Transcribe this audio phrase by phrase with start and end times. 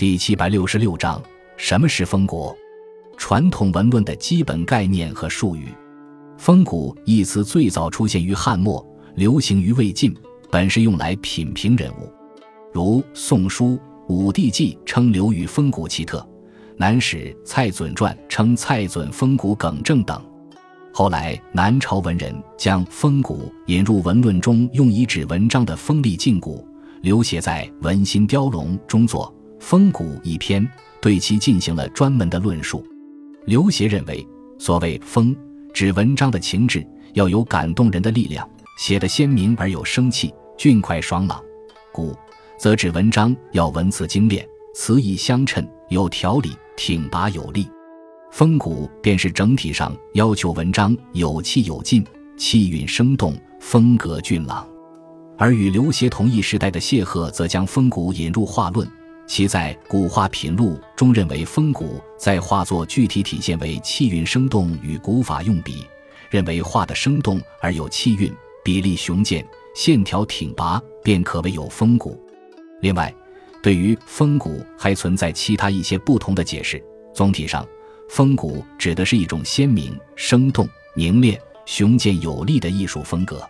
[0.00, 1.22] 第七百六十六章：
[1.58, 2.56] 什么是风骨？
[3.18, 5.68] 传统文论的基本概念和术语。
[6.38, 8.82] 风骨一词最早出现于汉末，
[9.14, 10.16] 流行于魏晋，
[10.50, 12.10] 本是用来品评人物，
[12.72, 13.72] 如《宋书·
[14.08, 16.16] 武帝纪》称刘禹风骨奇特，
[16.78, 20.18] 《南史·蔡准传》称蔡准风骨耿正等。
[20.94, 26.66] 后来，南朝文人将风骨引入文论中，用以指文章的锋利劲骨。
[27.02, 29.26] 刘勰在《文心雕龙》中作
[29.60, 30.66] 《风骨》一篇，
[31.00, 32.84] 对其进行了专门的论述。
[33.46, 34.26] 刘勰认为，
[34.58, 35.36] 所谓“风”，
[35.72, 41.38] 指文章的情志要有感动人的力量，写得鲜明而有生气、俊快爽朗
[41.92, 42.16] ；“骨”
[42.58, 47.68] 则指文章要文辞精炼、词意相称、有条理、挺拔有力。
[48.32, 52.04] 风骨便是整体上要求文章有气有劲，
[52.36, 54.66] 气韵生动，风格俊朗。
[55.36, 58.86] 而与刘勰同一时代的谢赫，则将风骨引入画论。
[59.30, 65.86] 其在《古画品录》中认为，风骨在画作具体体现为气韵生动与古法用笔，
[66.30, 72.20] 认为画的生动而有气韵，比例雄健，线条挺拔，便可谓有风骨。
[72.80, 73.14] 另外，
[73.62, 76.84] 对于风骨还存在其他一些不同的解释。
[77.14, 77.64] 总体上，
[78.08, 83.48] 风骨指的是一种鲜明、生动、凝练、雄健有力的艺术风格。